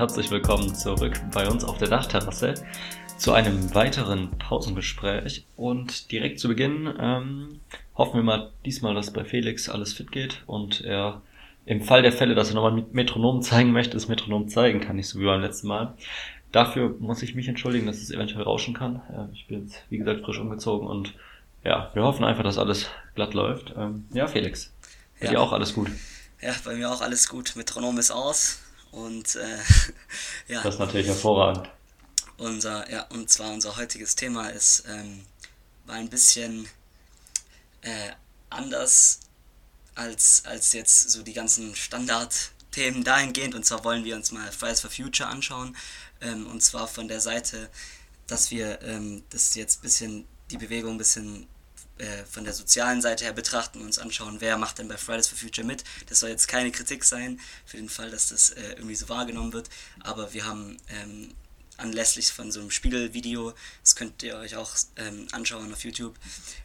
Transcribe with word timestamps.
Herzlich 0.00 0.30
willkommen 0.30 0.74
zurück 0.74 1.20
bei 1.30 1.46
uns 1.46 1.62
auf 1.62 1.76
der 1.76 1.88
Dachterrasse 1.88 2.54
zu 3.18 3.32
einem 3.32 3.74
weiteren 3.74 4.30
Pausengespräch. 4.38 5.44
Und 5.56 6.10
direkt 6.10 6.40
zu 6.40 6.48
Beginn 6.48 6.90
ähm, 6.98 7.60
hoffen 7.94 8.14
wir 8.14 8.22
mal 8.22 8.50
diesmal, 8.64 8.94
dass 8.94 9.12
bei 9.12 9.26
Felix 9.26 9.68
alles 9.68 9.92
fit 9.92 10.10
geht 10.10 10.42
und 10.46 10.80
er 10.80 11.20
im 11.66 11.82
Fall 11.82 12.00
der 12.00 12.12
Fälle, 12.12 12.34
dass 12.34 12.48
er 12.48 12.54
nochmal 12.54 12.82
Metronom 12.92 13.42
zeigen 13.42 13.72
möchte, 13.72 13.92
das 13.92 14.08
Metronom 14.08 14.48
zeigen 14.48 14.80
kann, 14.80 14.96
nicht 14.96 15.06
so 15.06 15.20
wie 15.20 15.26
beim 15.26 15.42
letzten 15.42 15.68
Mal. 15.68 15.92
Dafür 16.50 16.96
muss 16.98 17.22
ich 17.22 17.34
mich 17.34 17.48
entschuldigen, 17.48 17.84
dass 17.84 17.98
es 17.98 18.10
eventuell 18.10 18.44
rauschen 18.44 18.72
kann. 18.72 19.02
Äh, 19.12 19.34
ich 19.34 19.48
bin 19.48 19.64
jetzt, 19.64 19.84
wie 19.90 19.98
gesagt, 19.98 20.24
frisch 20.24 20.38
umgezogen 20.38 20.88
und 20.88 21.12
ja, 21.62 21.90
wir 21.92 22.04
hoffen 22.04 22.24
einfach, 22.24 22.42
dass 22.42 22.56
alles 22.56 22.86
glatt 23.16 23.34
läuft. 23.34 23.74
Ähm, 23.76 24.06
ja, 24.14 24.26
Felix, 24.26 24.72
bei 25.20 25.26
ja. 25.26 25.32
dir 25.32 25.42
auch 25.42 25.52
alles 25.52 25.74
gut? 25.74 25.90
Ja, 26.40 26.54
bei 26.64 26.74
mir 26.74 26.90
auch 26.90 27.02
alles 27.02 27.28
gut. 27.28 27.54
Metronom 27.54 27.98
ist 27.98 28.10
aus 28.10 28.62
und 28.92 29.36
äh, 29.36 29.58
ja. 30.48 30.62
Das 30.62 30.74
ist 30.74 30.80
natürlich 30.80 31.06
hervorragend. 31.06 31.68
Unser, 32.38 32.90
ja, 32.90 33.02
und 33.10 33.28
zwar 33.28 33.52
unser 33.52 33.76
heutiges 33.76 34.16
Thema 34.16 34.48
ist, 34.48 34.84
ähm, 34.88 35.24
war 35.86 35.96
ein 35.96 36.08
bisschen 36.08 36.66
äh, 37.82 38.10
anders 38.48 39.20
als, 39.94 40.42
als 40.46 40.72
jetzt 40.72 41.10
so 41.10 41.22
die 41.22 41.34
ganzen 41.34 41.74
Standardthemen 41.74 43.04
dahingehend. 43.04 43.54
Und 43.54 43.64
zwar 43.64 43.84
wollen 43.84 44.04
wir 44.04 44.16
uns 44.16 44.32
mal 44.32 44.50
Fridays 44.50 44.80
for 44.80 44.90
Future 44.90 45.28
anschauen. 45.28 45.76
Ähm, 46.20 46.46
und 46.46 46.62
zwar 46.62 46.88
von 46.88 47.08
der 47.08 47.20
Seite, 47.20 47.68
dass 48.26 48.50
wir 48.50 48.80
ähm, 48.82 49.22
das 49.30 49.54
jetzt 49.54 49.80
ein 49.80 49.82
bisschen, 49.82 50.28
die 50.50 50.58
Bewegung 50.58 50.92
ein 50.92 50.98
bisschen 50.98 51.46
äh, 51.98 52.24
von 52.24 52.44
der 52.44 52.54
sozialen 52.54 53.02
Seite 53.02 53.24
her 53.24 53.32
betrachten 53.32 53.80
und 53.80 53.86
uns 53.86 53.98
anschauen, 53.98 54.40
wer 54.40 54.56
macht 54.56 54.78
denn 54.78 54.88
bei 54.88 54.96
Fridays 54.96 55.28
for 55.28 55.38
Future 55.38 55.66
mit. 55.66 55.84
Das 56.08 56.20
soll 56.20 56.30
jetzt 56.30 56.48
keine 56.48 56.70
Kritik 56.70 57.04
sein, 57.04 57.40
für 57.66 57.76
den 57.76 57.88
Fall, 57.88 58.10
dass 58.10 58.28
das 58.28 58.50
äh, 58.50 58.72
irgendwie 58.72 58.96
so 58.96 59.08
wahrgenommen 59.08 59.52
wird. 59.52 59.68
Aber 60.00 60.32
wir 60.32 60.44
haben 60.44 60.76
ähm, 60.88 61.34
anlässlich 61.80 62.32
von 62.32 62.52
so 62.52 62.60
einem 62.60 62.70
Spiegelvideo, 62.70 63.54
das 63.82 63.96
könnt 63.96 64.22
ihr 64.22 64.36
euch 64.36 64.56
auch 64.56 64.74
ähm, 64.96 65.26
anschauen 65.32 65.72
auf 65.72 65.84
YouTube, 65.84 66.14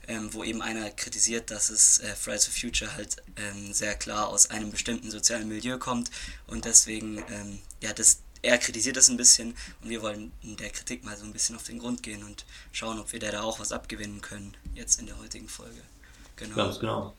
ähm, 0.07 0.33
wo 0.33 0.43
eben 0.43 0.61
einer 0.61 0.91
kritisiert, 0.91 1.51
dass 1.51 1.69
es 1.69 1.99
äh, 1.99 2.15
Fridays 2.15 2.45
for 2.45 2.53
Future 2.53 2.93
halt 2.93 3.17
ähm, 3.37 3.73
sehr 3.73 3.95
klar 3.95 4.27
aus 4.27 4.49
einem 4.49 4.71
bestimmten 4.71 5.09
sozialen 5.11 5.47
Milieu 5.47 5.77
kommt 5.77 6.11
und 6.47 6.65
deswegen 6.65 7.23
ähm, 7.29 7.59
ja 7.81 7.93
das 7.93 8.19
er 8.45 8.57
kritisiert 8.57 8.95
das 8.95 9.09
ein 9.09 9.17
bisschen 9.17 9.55
und 9.81 9.89
wir 9.89 10.01
wollen 10.01 10.31
der 10.43 10.69
Kritik 10.69 11.03
mal 11.03 11.17
so 11.17 11.25
ein 11.25 11.33
bisschen 11.33 11.55
auf 11.55 11.63
den 11.63 11.79
Grund 11.79 12.03
gehen 12.03 12.23
und 12.23 12.45
schauen, 12.71 12.99
ob 12.99 13.11
wir 13.11 13.19
da 13.19 13.41
auch 13.41 13.59
was 13.59 13.71
abgewinnen 13.71 14.21
können, 14.21 14.55
jetzt 14.75 14.99
in 14.99 15.07
der 15.07 15.19
heutigen 15.19 15.47
Folge. 15.47 15.81
Genau. 16.35 16.55
Ganz 16.55 16.79
genau. 16.79 17.13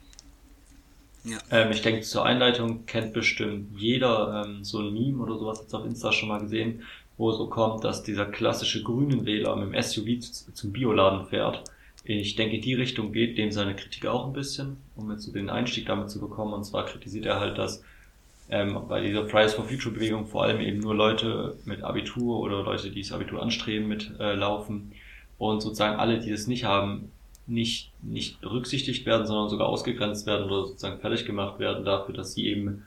Ja. 1.25 1.39
Ähm, 1.51 1.73
ich 1.73 1.83
denke, 1.83 2.03
zur 2.03 2.25
Einleitung 2.25 2.87
kennt 2.87 3.13
bestimmt 3.13 3.77
jeder 3.77 4.45
ähm, 4.47 4.63
so 4.63 4.79
ein 4.79 4.93
Meme 4.93 5.23
oder 5.23 5.37
sowas 5.39 5.59
jetzt 5.61 5.75
auf 5.75 5.85
Insta 5.85 6.13
schon 6.13 6.29
mal 6.29 6.41
gesehen, 6.41 6.83
wo 7.17 7.33
so 7.33 7.49
kommt, 7.49 7.83
dass 7.83 8.05
dieser 8.05 8.27
klassische 8.27 8.83
grünen 8.83 9.27
Wähler 9.27 9.57
mit 9.57 9.75
dem 9.75 9.83
SUV 9.83 10.21
zum 10.53 10.73
Bioladen 10.73 11.27
fährt. 11.27 11.65
Ich 12.05 12.37
denke, 12.37 12.61
die 12.61 12.75
Richtung 12.75 13.13
geht 13.13 13.37
dem 13.37 13.51
seine 13.51 13.75
Kritik 13.75 14.07
auch 14.07 14.27
ein 14.27 14.33
bisschen, 14.33 14.77
um 14.95 15.11
jetzt 15.11 15.25
so 15.25 15.33
den 15.33 15.51
Einstieg 15.51 15.87
damit 15.87 16.09
zu 16.09 16.21
bekommen. 16.21 16.53
Und 16.53 16.63
zwar 16.63 16.85
kritisiert 16.85 17.27
er 17.27 17.41
halt, 17.41 17.59
dass 17.59 17.83
ähm, 18.49 18.79
bei 18.89 19.01
dieser 19.01 19.27
Fridays 19.29 19.55
for 19.55 19.65
Future 19.65 19.95
Bewegung 19.95 20.27
vor 20.27 20.45
allem 20.45 20.61
eben 20.61 20.81
nur 20.81 20.95
Leute 20.95 21.57
mit 21.65 21.83
Abitur 21.83 22.41
oder 22.41 22.63
Leute, 22.63 22.91
die 22.91 23.03
das 23.03 23.13
Abitur 23.13 23.43
anstreben, 23.43 23.89
mitlaufen 23.89 24.93
äh, 24.93 24.97
und 25.39 25.61
sozusagen 25.61 25.99
alle, 25.99 26.21
die 26.21 26.31
das 26.31 26.47
nicht 26.47 26.65
haben, 26.65 27.11
nicht, 27.47 27.93
nicht 28.03 28.41
berücksichtigt 28.41 29.07
werden, 29.07 29.27
sondern 29.27 29.49
sogar 29.49 29.69
ausgegrenzt 29.69 30.27
werden 30.27 30.47
oder 30.47 30.67
sozusagen 30.67 31.01
fertig 31.01 31.27
gemacht 31.27 31.59
werden 31.59 31.85
dafür, 31.85 32.15
dass 32.15 32.35
sie 32.35 32.47
eben 32.47 32.85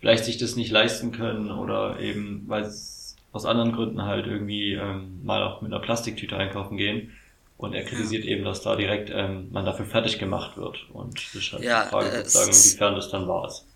vielleicht 0.00 0.24
sich 0.24 0.38
das 0.38 0.56
nicht 0.56 0.70
leisten 0.70 1.12
können 1.12 1.50
oder 1.50 2.00
eben, 2.00 2.44
weil 2.46 2.62
es 2.62 3.16
aus 3.32 3.44
anderen 3.44 3.72
Gründen 3.72 4.02
halt 4.02 4.26
irgendwie 4.26 4.72
ähm, 4.72 5.20
mal 5.22 5.42
auch 5.42 5.60
mit 5.60 5.72
einer 5.72 5.82
Plastiktüte 5.82 6.36
einkaufen 6.36 6.76
gehen. 6.76 7.12
Und 7.56 7.74
er 7.74 7.84
kritisiert 7.84 8.24
eben, 8.24 8.42
dass 8.42 8.62
da 8.62 8.74
direkt 8.74 9.10
ähm, 9.14 9.48
man 9.52 9.66
dafür 9.66 9.84
fertig 9.84 10.18
gemacht 10.18 10.56
wird. 10.56 10.88
Und 10.94 11.14
das 11.14 11.34
ist 11.34 11.52
halt 11.52 11.62
ja, 11.62 11.84
die 11.84 11.90
Frage 11.90 12.10
sozusagen, 12.16 12.50
inwiefern 12.50 12.94
das 12.94 13.10
dann 13.10 13.28
war. 13.28 13.46
Ist 13.48 13.66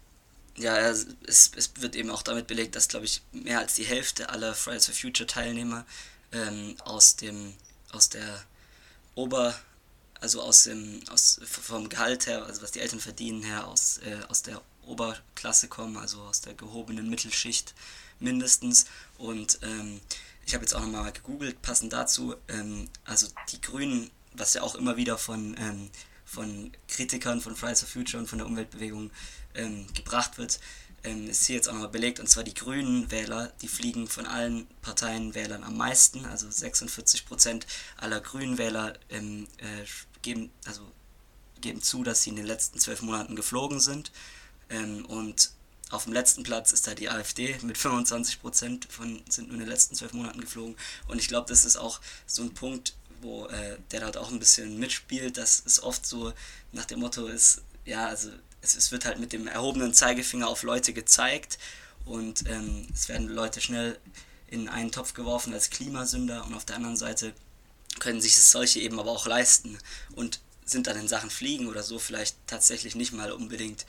ja, 0.56 0.78
es, 0.78 1.06
es 1.26 1.70
wird 1.80 1.96
eben 1.96 2.10
auch 2.10 2.22
damit 2.22 2.46
belegt, 2.46 2.76
dass, 2.76 2.88
glaube 2.88 3.06
ich, 3.06 3.22
mehr 3.32 3.58
als 3.58 3.74
die 3.74 3.84
Hälfte 3.84 4.28
aller 4.28 4.54
Fridays 4.54 4.86
for 4.86 4.94
Future 4.94 5.26
Teilnehmer 5.26 5.84
ähm, 6.32 6.76
aus 6.84 7.16
dem, 7.16 7.54
aus 7.92 8.08
der 8.08 8.44
Ober, 9.14 9.54
also 10.20 10.42
aus 10.42 10.64
dem, 10.64 11.00
aus, 11.10 11.40
vom 11.44 11.88
Gehalt 11.88 12.26
her, 12.26 12.44
also 12.44 12.62
was 12.62 12.72
die 12.72 12.80
Eltern 12.80 13.00
verdienen 13.00 13.42
her, 13.42 13.66
aus, 13.66 13.98
äh, 13.98 14.18
aus 14.28 14.42
der 14.42 14.62
Oberklasse 14.86 15.68
kommen, 15.68 15.96
also 15.96 16.20
aus 16.22 16.40
der 16.40 16.54
gehobenen 16.54 17.10
Mittelschicht 17.10 17.74
mindestens. 18.20 18.86
Und 19.18 19.58
ähm, 19.62 20.00
ich 20.46 20.54
habe 20.54 20.64
jetzt 20.64 20.74
auch 20.74 20.80
nochmal 20.80 21.12
gegoogelt, 21.12 21.62
passend 21.62 21.92
dazu, 21.92 22.36
ähm, 22.48 22.88
also 23.04 23.26
die 23.50 23.60
Grünen, 23.60 24.10
was 24.32 24.54
ja 24.54 24.62
auch 24.62 24.74
immer 24.74 24.96
wieder 24.96 25.18
von, 25.18 25.56
ähm, 25.58 25.90
von 26.24 26.72
Kritikern 26.88 27.40
von 27.40 27.56
Fridays 27.56 27.80
for 27.80 27.88
Future 27.88 28.20
und 28.20 28.28
von 28.28 28.38
der 28.38 28.46
Umweltbewegung 28.46 29.10
ähm, 29.54 29.86
gebracht 29.94 30.38
wird, 30.38 30.58
ähm, 31.04 31.28
ist 31.28 31.46
hier 31.46 31.56
jetzt 31.56 31.68
auch 31.68 31.74
nochmal 31.74 31.90
belegt. 31.90 32.18
Und 32.18 32.28
zwar 32.28 32.44
die 32.44 32.54
grünen 32.54 33.10
Wähler, 33.10 33.52
die 33.62 33.68
fliegen 33.68 34.08
von 34.08 34.26
allen 34.26 34.66
Parteienwählern 34.82 35.62
am 35.62 35.76
meisten. 35.76 36.24
Also 36.26 36.50
46 36.50 37.26
Prozent 37.26 37.66
aller 37.96 38.20
grünen 38.20 38.58
Wähler 38.58 38.94
ähm, 39.10 39.46
äh, 39.58 39.84
geben, 40.22 40.50
also 40.64 40.90
geben 41.60 41.82
zu, 41.82 42.02
dass 42.02 42.22
sie 42.22 42.30
in 42.30 42.36
den 42.36 42.46
letzten 42.46 42.78
zwölf 42.78 43.02
Monaten 43.02 43.36
geflogen 43.36 43.80
sind. 43.80 44.12
Ähm, 44.70 45.04
und 45.06 45.50
auf 45.90 46.04
dem 46.04 46.12
letzten 46.12 46.42
Platz 46.42 46.72
ist 46.72 46.86
da 46.86 46.94
die 46.94 47.10
AfD 47.10 47.56
mit 47.62 47.78
25 47.78 48.40
Prozent 48.40 48.86
von 48.90 49.22
sind 49.28 49.48
nur 49.48 49.54
in 49.54 49.60
den 49.60 49.68
letzten 49.68 49.94
zwölf 49.94 50.12
Monaten 50.12 50.40
geflogen. 50.40 50.76
Und 51.06 51.18
ich 51.18 51.28
glaube, 51.28 51.48
das 51.48 51.64
ist 51.64 51.76
auch 51.76 52.00
so 52.26 52.42
ein 52.42 52.54
Punkt, 52.54 52.94
wo 53.24 53.46
äh, 53.46 53.78
der 53.90 54.00
dort 54.00 54.16
auch 54.16 54.30
ein 54.30 54.38
bisschen 54.38 54.78
mitspielt, 54.78 55.36
dass 55.36 55.62
es 55.66 55.82
oft 55.82 56.06
so 56.06 56.32
nach 56.72 56.84
dem 56.84 57.00
Motto 57.00 57.26
ist, 57.26 57.62
ja, 57.84 58.06
also 58.06 58.30
es, 58.60 58.76
es 58.76 58.92
wird 58.92 59.04
halt 59.04 59.18
mit 59.18 59.32
dem 59.32 59.46
erhobenen 59.46 59.94
Zeigefinger 59.94 60.48
auf 60.48 60.62
Leute 60.62 60.92
gezeigt 60.92 61.58
und 62.04 62.48
ähm, 62.48 62.86
es 62.92 63.08
werden 63.08 63.28
Leute 63.28 63.60
schnell 63.60 63.98
in 64.46 64.68
einen 64.68 64.92
Topf 64.92 65.14
geworfen 65.14 65.52
als 65.52 65.70
Klimasünder 65.70 66.44
und 66.44 66.54
auf 66.54 66.64
der 66.64 66.76
anderen 66.76 66.96
Seite 66.96 67.32
können 67.98 68.20
sich 68.20 68.36
solche 68.36 68.80
eben 68.80 68.98
aber 69.00 69.10
auch 69.10 69.26
leisten 69.26 69.78
und 70.14 70.40
sind 70.64 70.86
dann 70.86 70.98
in 70.98 71.08
Sachen 71.08 71.30
Fliegen 71.30 71.68
oder 71.68 71.82
so 71.82 71.98
vielleicht 71.98 72.36
tatsächlich 72.46 72.94
nicht 72.94 73.12
mal 73.12 73.32
unbedingt 73.32 73.84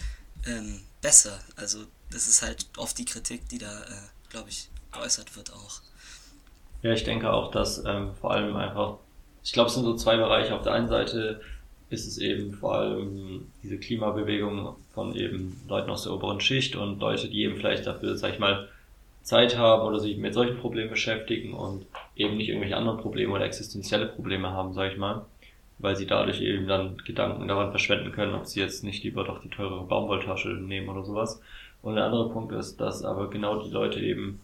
ähm, 0.46 0.81
besser. 1.02 1.40
Also 1.56 1.85
das 2.12 2.28
ist 2.28 2.41
halt 2.41 2.66
oft 2.78 2.97
die 2.97 3.06
Kritik, 3.06 3.47
die 3.50 3.57
da, 3.57 3.84
äh, 3.84 4.29
glaube 4.29 4.50
ich, 4.50 4.69
geäußert 4.91 5.35
wird 5.35 5.53
auch. 5.53 5.81
Ja, 6.81 6.91
ich 6.91 7.03
denke 7.03 7.31
auch, 7.31 7.52
dass 7.52 7.84
ähm, 7.85 8.13
vor 8.19 8.31
allem 8.31 8.56
einfach, 8.56 9.00
ich 9.46 9.54
glaube, 9.54 9.68
es 9.68 9.76
sind 9.76 9.84
so 9.84 9.96
zwei 9.96 10.18
Bereiche. 10.18 10.56
Auf 10.56 10.64
der 10.64 10.74
einen 10.74 10.88
Seite 10.88 11.40
ist 11.92 12.08
es 12.08 12.18
eben 12.18 12.52
vor 12.52 12.76
allem 12.76 13.48
diese 13.62 13.78
Klimabewegung 13.78 14.76
von 14.94 15.16
eben 15.16 15.62
Leuten 15.70 15.92
aus 15.92 16.04
der 16.04 16.14
oberen 16.14 16.42
Schicht 16.42 16.76
und 16.76 17.00
Leute, 17.00 17.30
die 17.30 17.44
eben 17.44 17.56
vielleicht 17.56 17.86
dafür, 17.86 18.18
sag 18.18 18.34
ich 18.34 18.40
mal, 18.40 18.68
Zeit 19.22 19.56
haben 19.58 19.84
oder 19.84 20.00
sich 20.00 20.18
mit 20.18 20.34
solchen 20.34 20.58
Problemen 20.58 20.90
beschäftigen 20.90 21.54
und 21.54 21.86
eben 22.16 22.38
nicht 22.38 22.50
irgendwelche 22.50 22.76
anderen 22.76 23.00
Probleme 23.00 23.34
oder 23.34 23.46
existenzielle 23.46 24.08
Probleme 24.08 24.50
haben, 24.50 24.74
sag 24.74 24.92
ich 24.92 24.98
mal, 24.98 25.26
weil 25.78 25.96
sie 25.96 26.08
dadurch 26.08 26.42
eben 26.42 26.68
dann 26.68 26.98
Gedanken 27.06 27.48
daran 27.48 27.70
verschwenden 27.70 28.12
können, 28.12 28.34
ob 28.34 28.48
sie 28.48 28.59
jetzt 28.59 28.84
nicht 28.84 29.03
lieber 29.03 29.24
doch 29.24 29.41
die 29.41 29.50
teurere 29.50 29.86
Baumwolltasche 29.86 30.50
nehmen 30.50 30.90
oder 30.90 31.03
sowas. 31.03 31.40
Und 31.84 31.96
der 31.96 32.06
andere 32.06 32.30
Punkt 32.32 32.52
ist, 32.52 32.82
dass 32.82 33.03
aber 33.03 33.30
genau 33.30 33.62
die 33.64 33.72
Leute 33.72 34.00
eben 34.00 34.41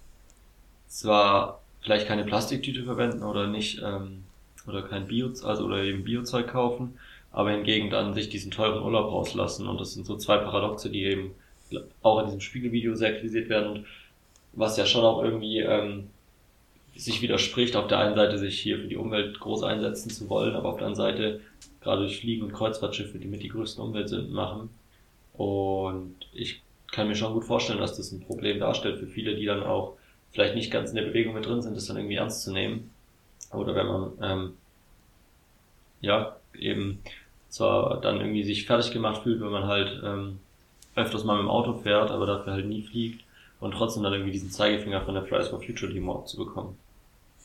zwar 0.87 1.61
vielleicht 1.81 2.07
keine 2.07 2.23
Plastiktüte 2.23 2.83
verwenden 2.83 3.23
oder 3.23 3.47
nicht 3.47 3.81
ähm, 3.83 4.25
oder 4.67 4.83
kein 4.83 5.07
Bio, 5.07 5.31
also 5.43 5.65
oder 5.65 5.83
eben 5.83 6.03
Biozeug 6.03 6.47
kaufen, 6.47 6.97
aber 7.31 7.51
hingegen 7.51 7.89
dann 7.89 8.13
sich 8.13 8.29
diesen 8.29 8.51
teuren 8.51 8.83
Urlaub 8.83 9.11
rauslassen. 9.11 9.67
Und 9.67 9.79
das 9.79 9.93
sind 9.93 10.05
so 10.05 10.17
zwei 10.17 10.37
Paradoxe, 10.37 10.89
die 10.89 11.03
eben 11.03 11.31
auch 12.01 12.19
in 12.19 12.25
diesem 12.25 12.41
Spiegelvideo 12.41 12.95
sehr 12.95 13.13
kritisiert 13.13 13.49
werden 13.49 13.71
und 13.71 13.85
was 14.53 14.77
ja 14.77 14.85
schon 14.85 15.05
auch 15.05 15.23
irgendwie 15.23 15.59
ähm, 15.59 16.09
sich 16.95 17.21
widerspricht, 17.21 17.75
auf 17.75 17.87
der 17.87 17.99
einen 17.99 18.15
Seite 18.15 18.37
sich 18.37 18.59
hier 18.59 18.79
für 18.79 18.87
die 18.87 18.97
Umwelt 18.97 19.39
groß 19.39 19.63
einsetzen 19.63 20.09
zu 20.09 20.29
wollen, 20.29 20.55
aber 20.55 20.69
auf 20.69 20.77
der 20.77 20.87
anderen 20.87 21.07
Seite 21.07 21.41
gerade 21.79 22.01
durch 22.01 22.19
Fliegen- 22.19 22.43
und 22.43 22.53
Kreuzfahrtschiffe, 22.53 23.17
die 23.17 23.27
mit 23.27 23.41
die 23.43 23.47
größten 23.49 23.83
Umweltsünden 23.83 24.33
machen. 24.33 24.69
Und 25.33 26.15
ich 26.33 26.61
kann 26.91 27.07
mir 27.07 27.15
schon 27.15 27.33
gut 27.33 27.45
vorstellen, 27.45 27.79
dass 27.79 27.97
das 27.97 28.11
ein 28.11 28.21
Problem 28.21 28.59
darstellt 28.59 28.99
für 28.99 29.07
viele, 29.07 29.35
die 29.35 29.45
dann 29.45 29.63
auch 29.63 29.97
vielleicht 30.31 30.55
nicht 30.55 30.71
ganz 30.71 30.89
in 30.89 30.97
der 30.97 31.03
Bewegung 31.03 31.33
mit 31.33 31.45
drin 31.45 31.61
sind, 31.61 31.75
das 31.75 31.85
dann 31.85 31.97
irgendwie 31.97 32.15
ernst 32.15 32.43
zu 32.43 32.51
nehmen. 32.51 32.91
Oder 33.51 33.75
wenn 33.75 33.87
man 33.87 34.11
ähm, 34.21 34.57
ja 36.01 36.35
eben 36.53 37.01
zwar 37.49 37.99
dann 38.01 38.19
irgendwie 38.19 38.43
sich 38.43 38.65
fertig 38.65 38.91
gemacht 38.91 39.23
fühlt, 39.23 39.41
wenn 39.41 39.49
man 39.49 39.65
halt 39.65 40.01
ähm, 40.03 40.39
öfters 40.95 41.23
mal 41.23 41.35
mit 41.35 41.43
dem 41.43 41.49
Auto 41.49 41.73
fährt, 41.73 42.11
aber 42.11 42.25
dafür 42.25 42.53
halt 42.53 42.65
nie 42.65 42.83
fliegt 42.83 43.23
und 43.59 43.71
trotzdem 43.71 44.03
dann 44.03 44.13
irgendwie 44.13 44.31
diesen 44.31 44.51
Zeigefinger 44.51 45.01
von 45.03 45.13
der 45.13 45.25
Fridays 45.25 45.49
for 45.49 45.61
Future 45.61 45.91
Demo 45.91 46.19
abzubekommen. 46.19 46.75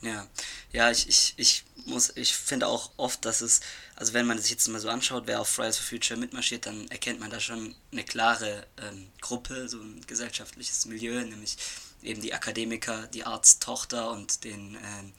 Ja, 0.01 0.27
ja, 0.71 0.91
ich, 0.91 1.07
ich, 1.07 1.33
ich 1.37 1.63
muss, 1.87 2.15
ich 2.15 2.33
finde 2.33 2.67
auch 2.67 2.91
oft, 2.97 3.25
dass 3.25 3.41
es, 3.41 3.61
also 3.95 4.13
wenn 4.13 4.27
man 4.27 4.37
sich 4.37 4.51
jetzt 4.51 4.67
mal 4.67 4.79
so 4.79 4.89
anschaut, 4.89 5.23
wer 5.25 5.41
auf 5.41 5.49
Fridays 5.49 5.77
for 5.77 5.97
Future 5.97 6.19
mitmarschiert, 6.19 6.65
dann 6.65 6.87
erkennt 6.89 7.19
man 7.19 7.31
da 7.31 7.39
schon 7.39 7.73
eine 7.91 8.03
klare 8.03 8.65
ähm, 8.81 9.07
Gruppe, 9.21 9.67
so 9.67 9.79
ein 9.79 10.01
gesellschaftliches 10.05 10.85
Milieu, 10.85 11.19
nämlich 11.23 11.57
eben 12.03 12.21
die 12.21 12.33
Akademiker, 12.33 13.07
die 13.07 13.25
Arzttochter 13.25 14.11
und 14.11 14.43
den, 14.43 14.75
ähm, 14.75 15.13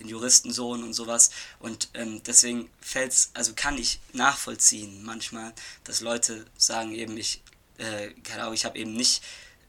den 0.00 0.08
Juristensohn 0.08 0.82
und 0.82 0.92
sowas. 0.92 1.30
Und 1.58 1.88
ähm, 1.94 2.22
deswegen 2.24 2.70
fällt's, 2.80 3.30
also 3.34 3.52
kann 3.54 3.78
ich 3.78 4.00
nachvollziehen 4.12 5.02
manchmal, 5.02 5.52
dass 5.84 6.00
Leute 6.00 6.46
sagen 6.56 6.94
eben, 6.94 7.16
ich, 7.16 7.42
äh, 7.78 8.10
keine 8.22 8.42
Ahnung, 8.42 8.54
ich 8.54 8.64
habe 8.64 8.78
eben 8.78 8.92
nicht 8.92 9.22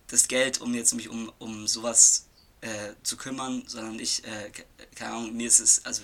das 0.07 0.27
Geld, 0.27 0.61
um 0.61 0.73
jetzt 0.73 0.93
mich 0.93 1.09
um, 1.09 1.31
um 1.39 1.67
sowas 1.67 2.25
äh, 2.61 2.93
zu 3.03 3.17
kümmern, 3.17 3.63
sondern 3.67 3.99
ich, 3.99 4.23
äh, 4.25 4.51
keine 4.95 5.13
Ahnung, 5.13 5.35
mir 5.35 5.47
ist 5.47 5.59
es, 5.59 5.85
also 5.85 6.01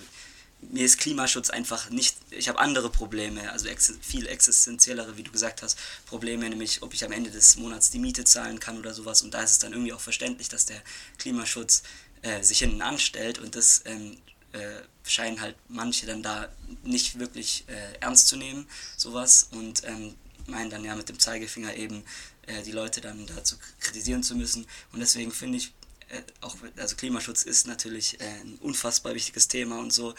mir 0.60 0.84
ist 0.84 0.98
Klimaschutz 0.98 1.50
einfach 1.50 1.90
nicht, 1.90 2.16
ich 2.30 2.48
habe 2.48 2.58
andere 2.58 2.90
Probleme, 2.90 3.50
also 3.52 3.68
ex 3.68 3.92
viel 4.00 4.26
existenziellere, 4.26 5.16
wie 5.16 5.22
du 5.22 5.30
gesagt 5.30 5.62
hast, 5.62 5.78
Probleme, 6.06 6.48
nämlich 6.48 6.82
ob 6.82 6.94
ich 6.94 7.04
am 7.04 7.12
Ende 7.12 7.30
des 7.30 7.56
Monats 7.56 7.90
die 7.90 7.98
Miete 7.98 8.24
zahlen 8.24 8.58
kann 8.58 8.78
oder 8.78 8.94
sowas. 8.94 9.22
Und 9.22 9.34
da 9.34 9.42
ist 9.42 9.50
es 9.52 9.58
dann 9.58 9.72
irgendwie 9.72 9.92
auch 9.92 10.00
verständlich, 10.00 10.48
dass 10.48 10.66
der 10.66 10.80
Klimaschutz 11.18 11.82
äh, 12.26 12.42
sich 12.42 12.58
hinten 12.58 12.82
anstellt 12.82 13.38
und 13.38 13.54
das 13.54 13.82
ähm, 13.84 14.18
äh, 14.52 14.82
scheinen 15.04 15.40
halt 15.40 15.56
manche 15.68 16.06
dann 16.06 16.22
da 16.22 16.48
nicht 16.82 17.18
wirklich 17.18 17.64
äh, 17.68 17.98
ernst 18.00 18.28
zu 18.28 18.36
nehmen, 18.36 18.66
sowas. 18.96 19.48
Und 19.52 19.84
ähm, 19.84 20.14
meinen 20.48 20.70
dann 20.70 20.84
ja 20.84 20.94
mit 20.94 21.08
dem 21.08 21.18
Zeigefinger 21.18 21.74
eben 21.74 22.04
äh, 22.46 22.62
die 22.62 22.72
Leute 22.72 23.00
dann 23.00 23.26
dazu 23.26 23.56
kritisieren 23.80 24.22
zu 24.22 24.34
müssen. 24.34 24.66
Und 24.92 25.00
deswegen 25.00 25.32
finde 25.32 25.58
ich, 25.58 25.72
äh, 26.08 26.22
auch, 26.40 26.56
also 26.76 26.96
Klimaschutz 26.96 27.42
ist 27.42 27.66
natürlich 27.66 28.20
ein 28.20 28.58
unfassbar 28.60 29.14
wichtiges 29.14 29.48
Thema 29.48 29.78
und 29.78 29.92
so, 29.92 30.14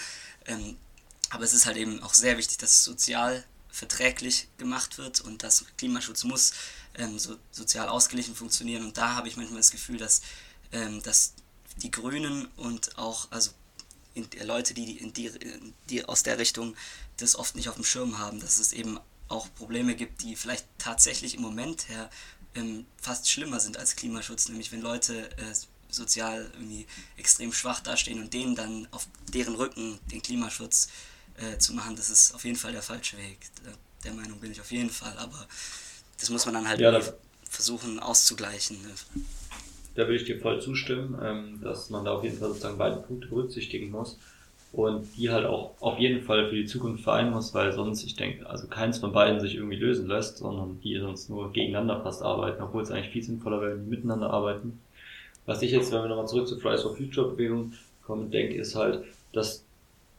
ähm, 0.45 0.77
aber 1.29 1.43
es 1.43 1.53
ist 1.53 1.65
halt 1.65 1.77
eben 1.77 2.01
auch 2.03 2.13
sehr 2.13 2.37
wichtig, 2.37 2.57
dass 2.57 2.71
es 2.71 2.83
sozial 2.83 3.43
verträglich 3.69 4.47
gemacht 4.57 4.97
wird 4.97 5.21
und 5.21 5.43
dass 5.43 5.65
Klimaschutz 5.77 6.23
muss 6.23 6.53
ähm, 6.95 7.19
so, 7.19 7.37
sozial 7.51 7.89
ausgeglichen 7.89 8.35
funktionieren 8.35 8.85
und 8.85 8.97
da 8.97 9.15
habe 9.15 9.27
ich 9.27 9.37
manchmal 9.37 9.59
das 9.59 9.71
Gefühl, 9.71 9.97
dass, 9.97 10.21
ähm, 10.71 11.01
dass 11.03 11.33
die 11.83 11.91
Grünen 11.91 12.47
und 12.57 12.97
auch, 12.97 13.31
also 13.31 13.51
in, 14.13 14.27
Leute, 14.43 14.73
die, 14.73 14.97
in 14.97 15.13
die, 15.13 15.31
die 15.89 16.05
aus 16.05 16.23
der 16.23 16.39
Richtung 16.39 16.75
das 17.17 17.35
oft 17.35 17.55
nicht 17.55 17.69
auf 17.69 17.75
dem 17.75 17.83
Schirm 17.83 18.19
haben, 18.19 18.39
dass 18.39 18.59
es 18.59 18.73
eben 18.73 18.99
auch 19.27 19.47
Probleme 19.55 19.95
gibt, 19.95 20.23
die 20.23 20.35
vielleicht 20.35 20.65
tatsächlich 20.77 21.35
im 21.35 21.41
Moment 21.41 21.89
her 21.89 22.09
ähm, 22.55 22.85
fast 23.01 23.29
schlimmer 23.29 23.59
sind 23.59 23.77
als 23.77 23.95
Klimaschutz, 23.95 24.49
nämlich 24.49 24.71
wenn 24.71 24.81
Leute 24.81 25.31
äh, 25.37 25.53
sozial 25.89 26.49
irgendwie 26.53 26.85
extrem 27.17 27.53
schwach 27.53 27.79
dastehen 27.79 28.21
und 28.21 28.33
denen 28.33 28.55
dann 28.55 28.87
auf 28.91 29.07
deren 29.33 29.55
Rücken 29.55 29.99
den 30.11 30.21
Klimaschutz 30.21 30.89
äh, 31.37 31.57
zu 31.57 31.73
machen, 31.73 31.95
das 31.95 32.09
ist 32.09 32.33
auf 32.33 32.43
jeden 32.45 32.57
Fall 32.57 32.71
der 32.71 32.81
falsche 32.81 33.17
Weg. 33.17 33.37
Der 34.03 34.13
Meinung 34.13 34.39
bin 34.39 34.51
ich 34.51 34.61
auf 34.61 34.71
jeden 34.71 34.89
Fall, 34.89 35.17
aber 35.17 35.47
das 36.19 36.29
muss 36.29 36.45
man 36.45 36.55
dann 36.55 36.67
halt 36.67 36.79
ja, 36.79 36.99
versuchen 37.49 37.99
auszugleichen. 37.99 38.81
Ne? 38.81 38.93
Da 39.97 40.03
würde 40.03 40.15
ich 40.15 40.25
dir 40.25 40.39
voll 40.39 40.61
zustimmen, 40.61 41.19
ähm, 41.23 41.59
dass 41.63 41.89
man 41.89 42.05
da 42.05 42.13
auf 42.13 42.23
jeden 42.23 42.37
Fall 42.37 42.49
sozusagen 42.49 42.77
beide 42.77 42.97
Punkte 42.97 43.27
berücksichtigen 43.29 43.89
muss 43.89 44.19
und 44.71 45.07
die 45.17 45.31
halt 45.31 45.47
auch 45.47 45.71
auf 45.79 45.97
jeden 45.97 46.21
Fall 46.21 46.49
für 46.49 46.55
die 46.55 46.67
Zukunft 46.67 47.03
vereinen 47.03 47.31
muss, 47.31 47.55
weil 47.55 47.73
sonst, 47.73 48.03
ich 48.03 48.15
denke, 48.15 48.47
also 48.47 48.67
keins 48.67 48.99
von 48.99 49.11
beiden 49.11 49.39
sich 49.39 49.55
irgendwie 49.55 49.75
lösen 49.75 50.07
lässt, 50.07 50.37
sondern 50.37 50.79
die 50.83 50.99
sonst 50.99 51.31
nur 51.31 51.51
gegeneinander 51.51 52.01
fast 52.03 52.21
arbeiten, 52.21 52.61
obwohl 52.61 52.83
es 52.83 52.91
eigentlich 52.91 53.11
viel 53.11 53.23
sinnvoller 53.23 53.59
wäre, 53.59 53.71
wenn 53.71 53.85
die 53.85 53.89
miteinander 53.89 54.29
arbeiten. 54.29 54.79
Was 55.47 55.63
ich 55.63 55.71
jetzt, 55.71 55.91
wenn 55.91 56.03
wir 56.03 56.09
nochmal 56.09 56.27
zurück 56.27 56.47
zur 56.47 56.59
Fridays 56.59 56.83
for 56.83 56.95
Future 56.95 57.31
Bewegung 57.31 57.73
kommen, 58.05 58.29
denke, 58.29 58.55
ist 58.55 58.75
halt, 58.75 59.03
dass 59.33 59.65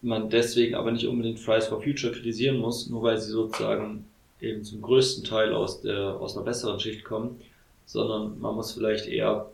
man 0.02 0.28
deswegen 0.28 0.74
aber 0.74 0.90
nicht 0.90 1.06
unbedingt 1.06 1.38
Fridays 1.38 1.68
for 1.68 1.80
Future 1.80 2.12
kritisieren 2.12 2.58
muss, 2.58 2.88
nur 2.88 3.04
weil 3.04 3.18
sie 3.18 3.30
sozusagen 3.30 4.06
eben 4.40 4.64
zum 4.64 4.82
größten 4.82 5.22
Teil 5.22 5.52
aus 5.52 5.82
der, 5.82 6.16
aus 6.20 6.36
einer 6.36 6.44
besseren 6.44 6.80
Schicht 6.80 7.04
kommen, 7.04 7.40
sondern 7.86 8.40
man 8.40 8.56
muss 8.56 8.72
vielleicht 8.72 9.06
eher 9.06 9.46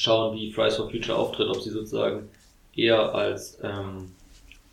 schauen, 0.00 0.34
wie 0.34 0.50
Fridays 0.50 0.76
for 0.76 0.90
Future 0.90 1.18
auftritt, 1.18 1.48
ob 1.48 1.60
sie 1.60 1.70
sozusagen 1.70 2.28
eher 2.74 3.14
als, 3.14 3.58
ähm, 3.62 4.12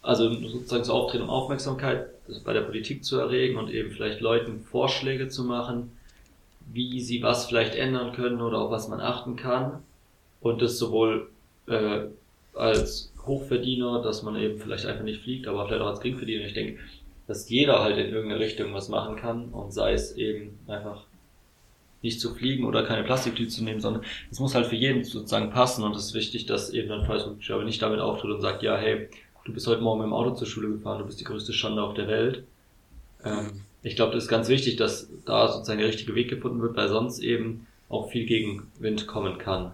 also 0.02 0.34
sozusagen 0.34 0.86
so 0.86 0.94
auftreten, 0.94 1.26
um 1.26 1.30
Aufmerksamkeit 1.30 2.08
bei 2.46 2.54
der 2.54 2.62
Politik 2.62 3.04
zu 3.04 3.20
erregen 3.20 3.58
und 3.58 3.70
eben 3.70 3.92
vielleicht 3.92 4.22
Leuten 4.22 4.62
Vorschläge 4.62 5.28
zu 5.28 5.44
machen, 5.44 5.92
wie 6.72 7.02
sie 7.02 7.22
was 7.22 7.46
vielleicht 7.46 7.76
ändern 7.76 8.14
können 8.14 8.42
oder 8.42 8.60
auf 8.60 8.72
was 8.72 8.88
man 8.88 9.02
achten 9.02 9.36
kann 9.36 9.84
und 10.40 10.62
das 10.62 10.78
sowohl 10.78 11.30
äh, 11.68 12.06
als 12.54 13.12
Hochverdiener, 13.26 14.02
dass 14.02 14.24
man 14.24 14.38
eben 14.38 14.60
vielleicht 14.60 14.86
einfach 14.86 15.04
nicht 15.04 15.24
fliegt, 15.24 15.48
aber 15.48 15.66
vielleicht 15.66 15.82
auch 15.82 15.88
als 15.88 16.00
Geringverdiener. 16.00 16.46
Ich 16.46 16.54
denke, 16.54 16.80
dass 17.28 17.50
jeder 17.50 17.82
halt 17.82 17.98
in 17.98 18.14
irgendeine 18.14 18.40
Richtung 18.40 18.74
was 18.74 18.88
machen 18.88 19.18
kann 19.18 19.50
und 19.50 19.74
sei 19.74 19.92
es 19.92 20.16
eben 20.16 20.58
einfach 20.68 21.07
nicht 22.02 22.22
zu 22.22 22.34
fliegen 22.34 22.66
oder 22.66 22.84
keine 22.84 23.04
Plastiktüte 23.04 23.50
zu 23.50 23.64
nehmen, 23.64 23.82
sondern 23.82 24.04
es 24.32 24.40
muss 24.40 24.56
halt 24.56 24.68
für 24.68 24.76
jeden 24.76 25.04
sozusagen 25.04 25.50
passen 25.50 25.84
und 25.84 25.96
es 25.96 26.06
ist 26.06 26.14
wichtig, 26.14 26.46
dass 26.46 26.70
eben 26.70 26.90
dann 26.90 27.06
Facebook 27.06 27.38
aber 27.50 27.64
nicht 27.64 27.82
damit 27.82 28.00
auftritt 28.00 28.32
und 28.32 28.42
sagt, 28.42 28.64
ja, 28.64 28.78
hey, 28.78 29.10
du 29.46 29.54
bist 29.54 29.68
heute 29.68 29.82
Morgen 29.82 30.02
mit 30.02 30.08
dem 30.08 30.14
Auto 30.14 30.36
zur 30.36 30.48
Schule 30.48 30.70
gefahren, 30.70 31.00
du 31.00 31.06
bist 31.06 31.20
die 31.20 31.24
größte 31.24 31.54
Schande 31.54 31.82
auf 31.82 31.96
der 31.96 32.08
Welt. 32.08 32.44
Ähm, 33.24 33.62
ich 33.84 33.96
glaube, 33.96 34.14
das 34.14 34.26
ist 34.26 34.30
ganz 34.30 34.50
wichtig, 34.50 34.76
dass 34.76 35.10
da 35.26 35.48
sozusagen 35.48 35.80
der 35.80 35.88
richtige 35.88 36.16
Weg 36.16 36.30
gefunden 36.30 36.62
wird, 36.62 36.76
weil 36.76 36.90
sonst 36.90 37.20
eben 37.20 37.66
auch 37.90 38.12
viel 38.12 38.26
Gegenwind 38.26 39.08
kommen 39.08 39.38
kann. 39.38 39.72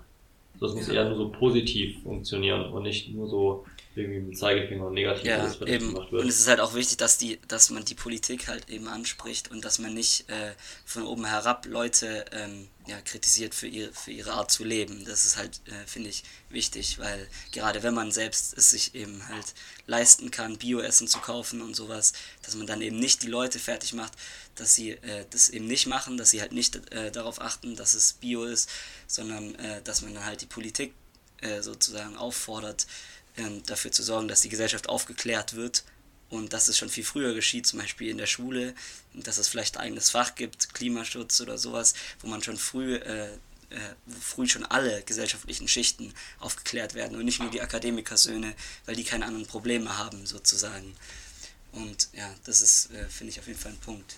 Das 0.59 0.75
muss 0.75 0.87
eher 0.87 1.09
nur 1.09 1.17
so 1.17 1.29
positiv 1.29 2.01
funktionieren 2.03 2.71
und 2.71 2.83
nicht 2.83 3.13
nur 3.13 3.27
so 3.27 3.65
irgendwie 3.95 4.19
mit 4.19 4.37
Zeigefinger 4.37 4.87
und 4.87 4.93
negativ 4.93 5.25
ja, 5.25 5.39
alles 5.39 5.61
eben. 5.61 5.93
gemacht 5.93 6.11
wird. 6.11 6.23
Und 6.23 6.29
es 6.29 6.39
ist 6.39 6.47
halt 6.47 6.59
auch 6.59 6.73
wichtig, 6.73 6.97
dass 6.97 7.17
die, 7.17 7.39
dass 7.47 7.69
man 7.69 7.85
die 7.85 7.95
Politik 7.95 8.47
halt 8.47 8.69
eben 8.69 8.87
anspricht 8.87 9.51
und 9.51 9.63
dass 9.63 9.79
man 9.79 9.93
nicht 9.93 10.29
äh, 10.29 10.53
von 10.85 11.03
oben 11.03 11.25
herab 11.25 11.65
Leute 11.65 12.25
ähm, 12.31 12.67
ja, 12.87 12.99
kritisiert 13.01 13.55
für 13.55 13.67
ihre, 13.67 13.93
für 13.93 14.11
ihre 14.11 14.33
Art 14.33 14.51
zu 14.51 14.63
leben. 14.63 15.05
Das 15.05 15.25
ist 15.25 15.37
halt, 15.37 15.61
äh, 15.67 15.87
finde 15.87 16.09
ich, 16.09 16.23
wichtig, 16.49 16.99
weil 16.99 17.27
gerade 17.51 17.83
wenn 17.83 17.93
man 17.93 18.11
selbst 18.11 18.57
es 18.57 18.71
sich 18.71 18.95
eben 18.95 19.27
halt 19.29 19.53
leisten 19.87 20.31
kann, 20.31 20.57
Bioessen 20.57 21.07
zu 21.07 21.19
kaufen 21.19 21.61
und 21.61 21.75
sowas, 21.75 22.13
dass 22.41 22.55
man 22.55 22.67
dann 22.67 22.81
eben 22.81 22.97
nicht 22.97 23.23
die 23.23 23.27
Leute 23.27 23.59
fertig 23.59 23.93
macht, 23.93 24.13
dass 24.55 24.75
sie 24.75 24.91
äh, 24.91 25.25
das 25.29 25.49
eben 25.49 25.67
nicht 25.67 25.87
machen, 25.87 26.17
dass 26.17 26.31
sie 26.31 26.41
halt 26.41 26.51
nicht 26.51 26.75
äh, 26.93 27.11
darauf 27.11 27.41
achten, 27.41 27.75
dass 27.75 27.93
es 27.93 28.13
Bio 28.13 28.43
ist, 28.43 28.69
sondern 29.07 29.55
äh, 29.55 29.81
dass 29.83 30.01
man 30.01 30.13
dann 30.13 30.25
halt 30.25 30.41
die 30.41 30.45
Politik 30.45 30.93
äh, 31.41 31.61
sozusagen 31.61 32.17
auffordert, 32.17 32.87
ähm, 33.37 33.63
dafür 33.65 33.91
zu 33.91 34.03
sorgen, 34.03 34.27
dass 34.27 34.41
die 34.41 34.49
Gesellschaft 34.49 34.89
aufgeklärt 34.89 35.55
wird 35.55 35.83
und 36.29 36.53
dass 36.53 36.67
es 36.67 36.77
schon 36.77 36.89
viel 36.89 37.03
früher 37.03 37.33
geschieht, 37.33 37.67
zum 37.67 37.79
Beispiel 37.79 38.09
in 38.09 38.17
der 38.17 38.25
Schule, 38.25 38.73
dass 39.13 39.37
es 39.37 39.47
vielleicht 39.47 39.77
ein 39.77 39.83
eigenes 39.83 40.09
Fach 40.09 40.35
gibt, 40.35 40.73
Klimaschutz 40.73 41.41
oder 41.41 41.57
sowas, 41.57 41.93
wo 42.21 42.27
man 42.27 42.41
schon 42.41 42.57
früh, 42.57 42.95
äh, 42.95 43.33
äh, 43.69 43.79
früh 44.19 44.47
schon 44.47 44.65
alle 44.65 45.03
gesellschaftlichen 45.03 45.67
Schichten 45.67 46.13
aufgeklärt 46.39 46.95
werden 46.95 47.17
und 47.17 47.25
nicht 47.25 47.39
nur 47.39 47.51
die 47.51 47.61
Akademikersöhne, 47.61 48.53
weil 48.85 48.95
die 48.95 49.03
keine 49.03 49.25
anderen 49.25 49.45
Probleme 49.45 49.97
haben, 49.97 50.25
sozusagen. 50.25 50.95
Und 51.71 52.09
ja, 52.13 52.33
das 52.45 52.61
ist, 52.61 52.91
äh, 52.91 53.05
finde 53.09 53.31
ich, 53.31 53.39
auf 53.39 53.47
jeden 53.47 53.59
Fall 53.59 53.71
ein 53.71 53.79
Punkt. 53.79 54.15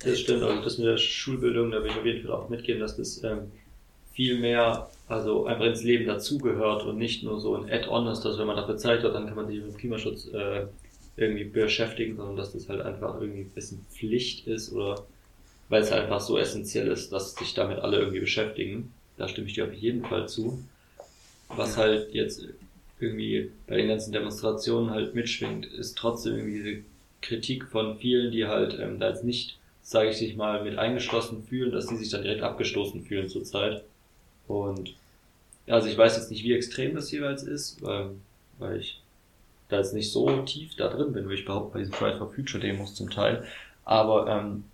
Das 0.00 0.20
stimmt, 0.20 0.42
und 0.42 0.62
das 0.62 0.76
mit 0.76 0.86
der 0.86 0.98
Schulbildung, 0.98 1.70
da 1.70 1.82
will 1.82 1.90
ich 1.90 1.96
auf 1.96 2.04
jeden 2.04 2.26
Fall 2.26 2.32
auch 2.32 2.48
mitgehen, 2.50 2.80
dass 2.80 2.96
das 2.96 3.22
ähm, 3.24 3.50
viel 4.14 4.38
mehr 4.38 4.88
also 5.06 5.44
einfach 5.46 5.66
ins 5.66 5.82
Leben 5.82 6.06
dazugehört 6.06 6.84
und 6.84 6.96
nicht 6.96 7.22
nur 7.22 7.40
so 7.40 7.54
ein 7.54 7.70
Add-on 7.70 8.06
ist, 8.06 8.22
dass 8.22 8.38
wenn 8.38 8.46
man 8.46 8.56
dafür 8.56 8.76
Zeit 8.76 9.02
hat, 9.02 9.14
dann 9.14 9.26
kann 9.26 9.36
man 9.36 9.46
sich 9.46 9.58
mit 9.58 9.66
dem 9.66 9.76
Klimaschutz 9.76 10.28
äh, 10.28 10.66
irgendwie 11.16 11.44
beschäftigen, 11.44 12.16
sondern 12.16 12.36
dass 12.36 12.52
das 12.52 12.68
halt 12.68 12.80
einfach 12.80 13.20
irgendwie 13.20 13.42
ein 13.42 13.50
bisschen 13.50 13.84
Pflicht 13.90 14.46
ist 14.46 14.72
oder 14.72 15.04
weil 15.68 15.82
es 15.82 15.90
halt 15.90 16.04
einfach 16.04 16.20
so 16.20 16.38
essentiell 16.38 16.88
ist, 16.88 17.12
dass 17.12 17.34
sich 17.34 17.54
damit 17.54 17.78
alle 17.78 17.98
irgendwie 17.98 18.20
beschäftigen. 18.20 18.92
Da 19.16 19.28
stimme 19.28 19.46
ich 19.46 19.54
dir 19.54 19.64
auf 19.64 19.74
jeden 19.74 20.04
Fall 20.04 20.28
zu. 20.28 20.62
Was 21.48 21.76
halt 21.76 22.12
jetzt 22.12 22.46
irgendwie 22.98 23.50
bei 23.66 23.76
den 23.76 23.88
ganzen 23.88 24.12
Demonstrationen 24.12 24.90
halt 24.90 25.14
mitschwingt, 25.14 25.66
ist 25.66 25.96
trotzdem 25.96 26.36
irgendwie 26.36 26.62
diese 26.62 26.82
Kritik 27.20 27.66
von 27.66 27.98
vielen, 27.98 28.32
die 28.32 28.46
halt 28.46 28.78
ähm, 28.78 28.98
da 28.98 29.10
jetzt 29.10 29.24
nicht, 29.24 29.58
sage 29.82 30.10
ich 30.10 30.16
sich 30.16 30.36
mal, 30.36 30.64
mit 30.64 30.78
eingeschlossen 30.78 31.44
fühlen, 31.44 31.72
dass 31.72 31.86
die 31.86 31.96
sich 31.96 32.10
dann 32.10 32.22
direkt 32.22 32.42
abgestoßen 32.42 33.02
fühlen 33.02 33.28
zurzeit. 33.28 33.84
Und 34.46 34.94
also 35.66 35.88
ich 35.88 35.96
weiß 35.96 36.16
jetzt 36.16 36.30
nicht, 36.30 36.44
wie 36.44 36.54
extrem 36.54 36.94
das 36.94 37.10
jeweils 37.10 37.42
ist, 37.42 37.80
weil, 37.82 38.10
weil 38.58 38.80
ich 38.80 39.00
da 39.68 39.78
jetzt 39.78 39.94
nicht 39.94 40.12
so 40.12 40.42
tief 40.42 40.76
da 40.76 40.88
drin 40.88 41.12
bin, 41.12 41.28
wie 41.28 41.34
ich 41.34 41.44
behaupte, 41.44 41.72
bei 41.72 41.78
diesen 41.80 41.94
Fridays 41.94 42.18
for 42.18 42.32
Future 42.32 42.60
Demos 42.60 42.94
zum 42.94 43.10
Teil. 43.10 43.46
Aber 43.84 44.28
ähm, 44.28 44.64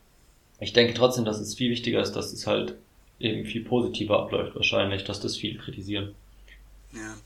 ich 0.58 0.72
denke 0.72 0.94
trotzdem, 0.94 1.24
dass 1.24 1.40
es 1.40 1.54
viel 1.54 1.70
wichtiger 1.70 2.02
ist, 2.02 2.12
dass 2.12 2.32
es 2.32 2.46
halt 2.46 2.74
eben 3.18 3.44
viel 3.44 3.64
positiver 3.64 4.20
abläuft 4.20 4.54
wahrscheinlich, 4.56 5.04
dass 5.04 5.20
das 5.20 5.36
viel 5.36 5.58
kritisieren. 5.58 6.14
Ja, 6.92 7.16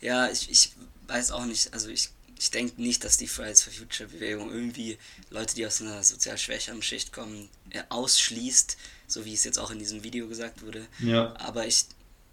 ja 0.00 0.30
ich, 0.30 0.50
ich 0.50 0.72
weiß 1.08 1.32
auch 1.32 1.46
nicht, 1.46 1.72
also 1.72 1.88
ich, 1.88 2.10
ich 2.38 2.50
denke 2.50 2.80
nicht, 2.80 3.04
dass 3.04 3.16
die 3.16 3.28
Fridays 3.28 3.62
for 3.62 3.72
Future 3.72 4.08
Bewegung 4.08 4.50
irgendwie 4.52 4.98
Leute, 5.30 5.54
die 5.54 5.66
aus 5.66 5.80
einer 5.80 6.02
sozial 6.02 6.36
schwächeren 6.38 6.82
Schicht 6.82 7.12
kommen, 7.12 7.48
ausschließt 7.88 8.76
so 9.06 9.24
wie 9.24 9.34
es 9.34 9.44
jetzt 9.44 9.58
auch 9.58 9.70
in 9.70 9.78
diesem 9.78 10.02
Video 10.02 10.28
gesagt 10.28 10.62
wurde. 10.62 10.86
Ja. 10.98 11.34
Aber 11.38 11.66
ich, 11.66 11.84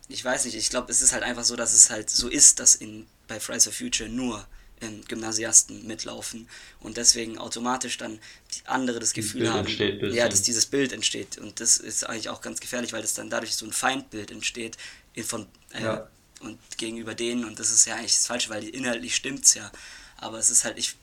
ich 0.07 0.23
weiß 0.23 0.45
nicht, 0.45 0.55
ich 0.55 0.69
glaube, 0.69 0.91
es 0.91 1.01
ist 1.01 1.13
halt 1.13 1.23
einfach 1.23 1.43
so, 1.43 1.55
dass 1.55 1.73
es 1.73 1.89
halt 1.89 2.09
so 2.09 2.27
ist, 2.27 2.59
dass 2.59 2.75
in, 2.75 3.07
bei 3.27 3.39
Fridays 3.39 3.65
for 3.65 3.73
Future 3.73 4.09
nur 4.09 4.45
ähm, 4.81 5.03
Gymnasiasten 5.07 5.85
mitlaufen 5.85 6.47
und 6.79 6.97
deswegen 6.97 7.37
automatisch 7.37 7.97
dann 7.97 8.19
die 8.53 8.67
andere 8.67 8.99
das 8.99 9.13
Gefühl 9.13 9.51
haben, 9.51 9.67
ja, 10.13 10.27
dass 10.27 10.41
dieses 10.41 10.65
Bild 10.65 10.91
entsteht 10.91 11.37
und 11.37 11.59
das 11.59 11.77
ist 11.77 12.09
eigentlich 12.09 12.29
auch 12.29 12.41
ganz 12.41 12.59
gefährlich, 12.59 12.91
weil 12.91 13.01
das 13.01 13.13
dann 13.13 13.29
dadurch 13.29 13.55
so 13.55 13.65
ein 13.65 13.73
Feindbild 13.73 14.31
entsteht 14.31 14.77
von 15.23 15.45
äh, 15.73 15.83
ja. 15.83 16.09
Und 16.43 16.59
gegenüber 16.77 17.15
denen 17.15 17.45
und 17.45 17.59
das 17.59 17.71
ist 17.71 17.85
ja 17.85 17.95
eigentlich 17.95 18.13
das 18.13 18.27
Falsche, 18.27 18.49
weil 18.49 18.67
inhaltlich 18.67 19.15
stimmt's 19.15 19.53
ja, 19.53 19.71
aber 20.17 20.37
es 20.37 20.49
ist 20.49 20.65
halt 20.65 20.77
ich 20.77 20.95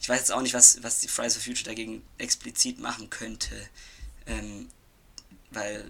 ich 0.00 0.08
weiß 0.08 0.18
jetzt 0.18 0.32
auch 0.32 0.40
nicht, 0.40 0.54
was, 0.54 0.82
was 0.82 1.00
die 1.00 1.08
Fridays 1.08 1.36
for 1.36 1.42
Future 1.42 1.68
dagegen 1.68 2.02
explizit 2.16 2.80
machen 2.80 3.10
könnte. 3.10 3.54
Ähm, 4.26 4.68
weil, 5.50 5.84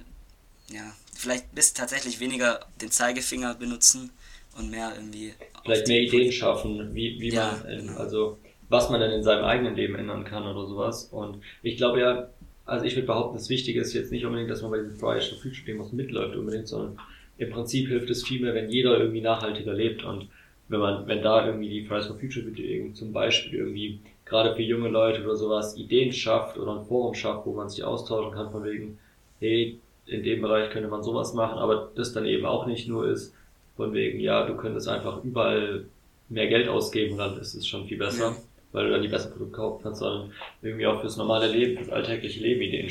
ja, 0.69 0.93
vielleicht 1.17 1.55
bis 1.55 1.75
tatsächlich 1.75 2.19
weniger 2.19 2.61
den 2.81 2.91
Zeigefinger 2.91 3.55
benutzen 3.55 4.11
und 4.57 4.71
mehr 4.71 4.93
irgendwie. 4.97 5.35
Vielleicht 5.63 5.87
mehr 5.87 6.01
Ideen 6.01 6.33
schaffen, 6.33 6.93
wie, 6.95 7.21
wie 7.21 7.31
ja, 7.31 7.59
man, 7.63 7.73
in, 7.73 7.87
genau. 7.87 7.99
also 7.99 8.39
was 8.69 8.91
man 8.91 9.01
dann 9.01 9.13
in 9.13 9.23
seinem 9.23 9.45
eigenen 9.45 9.77
Leben 9.77 9.95
ändern 9.95 10.25
kann 10.25 10.47
oder 10.47 10.67
sowas. 10.67 11.05
Und 11.05 11.43
ich 11.63 11.77
glaube 11.77 12.01
ja, 12.01 12.31
also 12.65 12.85
ich 12.85 12.95
würde 12.97 13.07
behaupten, 13.07 13.37
das 13.37 13.49
Wichtige 13.49 13.81
ist 13.81 13.93
jetzt 13.95 14.11
nicht 14.11 14.25
unbedingt, 14.25 14.51
dass 14.51 14.63
man 14.63 14.71
bei 14.71 14.79
diesen 14.79 14.97
Fridays 14.97 15.27
for 15.27 15.39
Future 15.39 15.67
Demos 15.67 15.93
mitläuft 15.93 16.37
unbedingt, 16.37 16.69
sondern 16.69 16.99
im 17.41 17.51
Prinzip 17.51 17.89
hilft 17.89 18.11
es 18.11 18.23
vielmehr, 18.23 18.55
wenn 18.55 18.69
jeder 18.69 18.99
irgendwie 18.99 19.23
nachhaltiger 19.23 19.73
lebt 19.73 20.05
und 20.05 20.29
wenn 20.69 20.79
man, 20.79 21.07
wenn 21.09 21.23
da 21.23 21.47
irgendwie 21.47 21.71
die 21.71 21.85
Fridays 21.87 22.07
for 22.07 22.17
Future 22.17 22.45
Bewegung 22.45 22.95
zum 22.95 23.13
Beispiel 23.13 23.59
irgendwie 23.59 23.99
gerade 24.27 24.55
für 24.55 24.63
junge 24.63 24.91
Leute 24.91 25.25
oder 25.25 25.37
sowas 25.37 25.77
Ideen 25.77 26.13
schafft 26.13 26.59
oder 26.59 26.77
ein 26.77 26.85
Forum 26.85 27.15
schafft, 27.15 27.47
wo 27.47 27.55
man 27.55 27.71
sich 27.71 27.83
austauschen 27.83 28.33
kann 28.33 28.51
von 28.51 28.63
wegen, 28.65 28.99
hey, 29.41 29.79
in 30.07 30.23
dem 30.23 30.43
Bereich 30.43 30.71
könnte 30.71 30.89
man 30.89 31.03
sowas 31.03 31.33
machen, 31.33 31.59
aber 31.59 31.91
das 31.95 32.13
dann 32.13 32.27
eben 32.27 32.45
auch 32.45 32.67
nicht 32.67 32.89
nur 32.89 33.09
ist, 33.09 33.35
von 33.75 33.95
wegen, 33.95 34.21
ja, 34.21 34.47
du 34.47 34.55
könntest 34.57 34.87
einfach 34.87 35.25
überall 35.25 35.87
mehr 36.29 36.47
Geld 36.47 36.69
ausgeben, 36.69 37.17
dann 37.17 37.41
ist 37.41 37.55
es 37.55 37.67
schon 37.67 37.87
viel 37.87 37.97
besser, 37.97 38.31
ja. 38.31 38.37
weil 38.73 38.85
du 38.85 38.91
dann 38.93 39.03
die 39.03 39.09
besseren 39.09 39.33
Produkte 39.33 39.57
kaufen 39.57 39.83
kannst, 39.83 40.01
sondern 40.01 40.31
irgendwie 40.61 40.87
auch 40.87 41.01
fürs 41.01 41.17
normale 41.17 41.51
Leben, 41.51 41.79
fürs 41.79 41.89
alltägliche 41.89 42.41
Leben 42.41 42.61
Ideen 42.61 42.91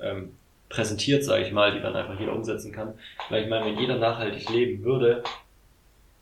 ähm, 0.00 0.30
präsentiert, 0.76 1.24
sage 1.24 1.44
ich 1.44 1.52
mal, 1.52 1.72
die 1.72 1.80
dann 1.80 1.96
einfach 1.96 2.20
jeder 2.20 2.34
umsetzen 2.34 2.70
kann. 2.70 2.94
Weil 3.30 3.44
ich 3.44 3.48
meine, 3.48 3.64
wenn 3.66 3.78
jeder 3.78 3.96
nachhaltig 3.96 4.48
leben 4.50 4.84
würde, 4.84 5.22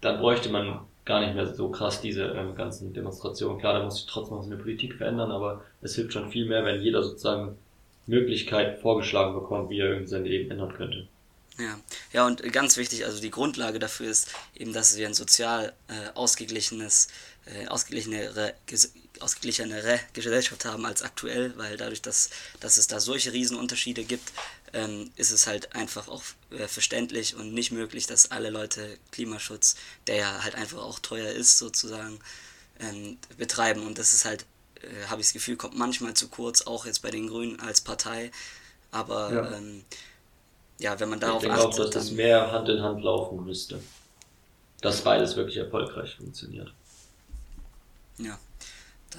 dann 0.01 0.21
bräuchte 0.21 0.49
man 0.49 0.81
gar 1.05 1.21
nicht 1.21 1.35
mehr 1.35 1.47
so 1.47 1.69
krass 1.71 2.01
diese 2.01 2.25
ähm, 2.25 2.55
ganzen 2.55 2.95
Demonstrationen. 2.95 3.59
Klar, 3.59 3.75
da 3.75 3.83
muss 3.83 3.97
sich 3.97 4.07
trotzdem 4.07 4.39
was 4.39 4.47
in 4.47 4.53
der 4.53 4.59
Politik 4.59 4.95
verändern, 4.95 5.33
aber 5.33 5.63
es 5.83 5.97
hilft 5.97 6.13
schon 6.13 6.31
viel 6.31 6.47
mehr, 6.47 6.65
wenn 6.65 6.81
jeder 6.81 7.03
sozusagen 7.03 7.57
Möglichkeit 8.07 8.79
vorgeschlagen 8.79 9.35
bekommt, 9.35 9.71
wie 9.71 9.81
er 9.81 9.89
irgendwie 9.89 10.07
sein 10.07 10.25
Leben 10.25 10.51
ändern 10.51 10.73
könnte. 10.73 11.09
Ja, 11.59 11.79
ja 12.13 12.27
und 12.27 12.43
ganz 12.53 12.77
wichtig, 12.77 13.05
also 13.05 13.21
die 13.21 13.31
Grundlage 13.31 13.79
dafür 13.79 14.11
ist 14.11 14.29
eben, 14.55 14.73
dass 14.73 14.97
wir 14.97 15.07
ein 15.07 15.15
sozial 15.15 15.73
äh, 15.89 16.09
ausgeglichenes, 16.15 17.09
äh, 17.47 17.69
ausgeglichenere, 17.69 18.55
ausgeglichenere 19.21 20.01
Gesellschaft 20.13 20.65
haben 20.65 20.85
als 20.85 21.03
aktuell, 21.03 21.57
weil 21.57 21.77
dadurch, 21.77 22.03
dass, 22.03 22.31
dass 22.59 22.77
es 22.77 22.89
da 22.89 22.99
solche 22.99 23.33
Riesenunterschiede 23.33 24.05
gibt, 24.05 24.33
ähm, 24.73 25.13
ist 25.15 25.31
es 25.31 25.47
halt 25.47 25.75
einfach 25.77 26.09
auch 26.09 26.25
äh, 26.51 26.67
verständlich 26.67 27.37
und 27.37 27.55
nicht 27.55 27.71
möglich, 27.71 28.07
dass 28.07 28.33
alle 28.33 28.51
Leute 28.51 28.99
Klimaschutz, 29.13 29.77
der 30.09 30.17
ja 30.17 30.43
halt 30.43 30.57
einfach 30.57 30.79
auch 30.79 30.99
teuer 30.99 31.31
ist, 31.31 31.59
sozusagen, 31.59 32.19
ähm, 32.81 33.17
betreiben. 33.39 33.87
Und 33.87 33.99
das 33.99 34.13
ist 34.13 34.25
halt, 34.25 34.45
äh, 34.83 35.07
habe 35.07 35.21
ich 35.21 35.29
das 35.29 35.33
Gefühl, 35.33 35.57
kommt 35.57 35.79
manchmal 35.79 36.15
zu 36.15 36.27
kurz, 36.29 36.63
auch 36.63 36.87
jetzt 36.87 37.03
bei 37.03 37.13
den 37.13 37.29
Grünen 37.29 37.61
als 37.61 37.81
Partei. 37.81 38.33
Aber 38.91 39.33
ja, 39.33 39.57
ähm, 39.57 39.85
ja 40.79 40.99
wenn 40.99 41.11
man 41.11 41.21
darauf 41.21 41.43
ich 41.43 41.49
denke 41.49 41.63
achtet, 41.63 41.81
auch, 41.87 41.91
dass 41.91 42.05
es 42.05 42.11
mehr 42.13 42.51
Hand 42.51 42.69
in 42.69 42.83
Hand 42.83 43.03
laufen 43.03 43.45
müsste. 43.45 43.81
Dass 44.81 45.03
beides 45.03 45.37
wirklich 45.37 45.57
erfolgreich 45.57 46.17
funktioniert. 46.17 46.73
Ja. 48.19 48.39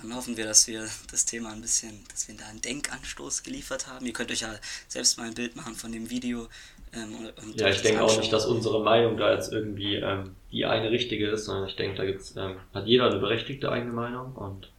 Dann 0.01 0.13
hoffen 0.15 0.35
wir, 0.35 0.45
dass 0.45 0.67
wir 0.67 0.87
das 1.09 1.25
Thema 1.25 1.53
ein 1.53 1.61
bisschen, 1.61 2.03
dass 2.09 2.27
wir 2.27 2.35
da 2.35 2.45
einen 2.47 2.61
Denkanstoß 2.61 3.43
geliefert 3.43 3.87
haben. 3.87 4.05
Ihr 4.05 4.13
könnt 4.13 4.29
euch 4.29 4.41
ja 4.41 4.53
selbst 4.87 5.17
mal 5.17 5.27
ein 5.27 5.33
Bild 5.33 5.55
machen 5.55 5.73
von 5.75 5.91
dem 5.91 6.09
Video. 6.09 6.47
Ähm, 6.93 7.29
und 7.41 7.59
ja, 7.59 7.69
ich 7.69 7.81
denke 7.81 8.03
auch 8.03 8.17
nicht, 8.17 8.31
dass 8.31 8.45
unsere 8.45 8.83
Meinung 8.83 9.17
da 9.17 9.33
jetzt 9.33 9.53
irgendwie 9.53 9.95
ähm, 9.95 10.35
die 10.51 10.65
eine 10.65 10.91
richtige 10.91 11.29
ist, 11.29 11.45
sondern 11.45 11.67
ich 11.67 11.75
denke, 11.75 11.97
da 11.97 12.05
gibt's, 12.05 12.35
ähm, 12.35 12.57
hat 12.73 12.85
jeder 12.87 13.09
eine 13.09 13.19
berechtigte 13.19 13.71
eigene 13.71 13.93
Meinung 13.93 14.35
und 14.35 14.71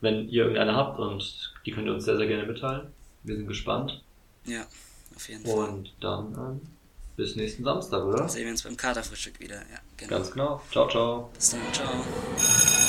wenn 0.00 0.28
ihr 0.28 0.42
irgendeine 0.42 0.74
habt 0.74 0.98
und 0.98 1.52
die 1.64 1.70
könnt 1.70 1.86
ihr 1.86 1.94
uns 1.94 2.04
sehr, 2.04 2.16
sehr 2.16 2.26
gerne 2.26 2.46
mitteilen. 2.46 2.92
Wir 3.22 3.36
sind 3.36 3.46
gespannt. 3.46 4.02
Ja, 4.44 4.66
auf 5.22 5.28
jeden 5.28 5.46
Fall. 5.46 5.68
Und 5.68 5.92
dann 6.00 6.34
ähm, 6.34 6.60
bis 7.16 7.36
nächsten 7.36 7.64
Samstag, 7.64 8.04
oder? 8.04 8.28
Sehen 8.28 8.44
wir 8.44 8.50
uns 8.50 8.62
beim 8.62 8.76
Katerfrühstück 8.76 9.38
wieder. 9.40 9.56
Ja, 9.56 9.78
genau. 9.96 10.10
Ganz 10.10 10.30
genau. 10.32 10.62
Ciao, 10.70 10.88
ciao. 10.88 11.30
Bis 11.34 11.50
dann, 11.50 11.60
ciao. 11.72 12.81